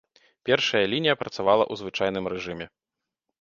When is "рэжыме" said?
2.35-2.65